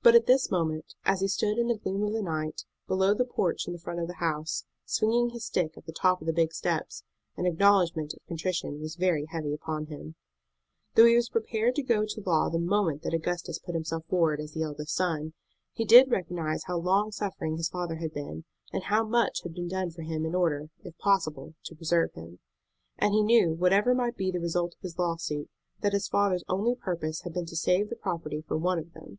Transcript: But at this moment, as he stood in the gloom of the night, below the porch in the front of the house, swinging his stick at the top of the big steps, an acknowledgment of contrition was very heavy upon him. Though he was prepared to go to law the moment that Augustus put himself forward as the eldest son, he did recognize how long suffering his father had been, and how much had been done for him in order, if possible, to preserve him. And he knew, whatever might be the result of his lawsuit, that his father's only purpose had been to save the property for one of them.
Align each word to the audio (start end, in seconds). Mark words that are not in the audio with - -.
But 0.00 0.14
at 0.14 0.26
this 0.26 0.48
moment, 0.48 0.94
as 1.04 1.22
he 1.22 1.26
stood 1.26 1.58
in 1.58 1.66
the 1.66 1.74
gloom 1.74 2.04
of 2.04 2.12
the 2.12 2.22
night, 2.22 2.64
below 2.86 3.14
the 3.14 3.24
porch 3.24 3.66
in 3.66 3.72
the 3.72 3.80
front 3.80 3.98
of 3.98 4.06
the 4.06 4.14
house, 4.20 4.64
swinging 4.84 5.30
his 5.30 5.44
stick 5.44 5.76
at 5.76 5.86
the 5.86 5.92
top 5.92 6.20
of 6.20 6.28
the 6.28 6.32
big 6.32 6.52
steps, 6.54 7.02
an 7.36 7.46
acknowledgment 7.46 8.14
of 8.14 8.24
contrition 8.28 8.78
was 8.78 8.94
very 8.94 9.24
heavy 9.24 9.52
upon 9.52 9.86
him. 9.86 10.14
Though 10.94 11.04
he 11.04 11.16
was 11.16 11.28
prepared 11.28 11.74
to 11.74 11.82
go 11.82 12.04
to 12.06 12.22
law 12.24 12.48
the 12.48 12.60
moment 12.60 13.02
that 13.02 13.12
Augustus 13.12 13.58
put 13.58 13.74
himself 13.74 14.04
forward 14.06 14.38
as 14.40 14.52
the 14.52 14.62
eldest 14.62 14.94
son, 14.94 15.32
he 15.72 15.84
did 15.84 16.12
recognize 16.12 16.62
how 16.68 16.78
long 16.78 17.10
suffering 17.10 17.56
his 17.56 17.68
father 17.68 17.96
had 17.96 18.14
been, 18.14 18.44
and 18.72 18.84
how 18.84 19.02
much 19.04 19.42
had 19.42 19.52
been 19.52 19.66
done 19.68 19.90
for 19.90 20.02
him 20.02 20.24
in 20.24 20.32
order, 20.32 20.70
if 20.84 20.96
possible, 20.98 21.54
to 21.64 21.74
preserve 21.74 22.12
him. 22.12 22.38
And 22.98 23.14
he 23.14 23.20
knew, 23.24 23.50
whatever 23.52 23.96
might 23.96 24.16
be 24.16 24.30
the 24.30 24.38
result 24.40 24.76
of 24.76 24.80
his 24.80 24.96
lawsuit, 24.96 25.50
that 25.80 25.92
his 25.92 26.06
father's 26.06 26.44
only 26.48 26.76
purpose 26.76 27.22
had 27.22 27.34
been 27.34 27.46
to 27.46 27.56
save 27.56 27.90
the 27.90 27.96
property 27.96 28.44
for 28.46 28.56
one 28.56 28.78
of 28.78 28.92
them. 28.92 29.18